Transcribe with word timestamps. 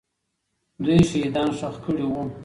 دوی 0.83 0.99
شهیدان 1.09 1.49
ښخ 1.57 1.75
کړي 1.85 2.03
وو. 2.07 2.23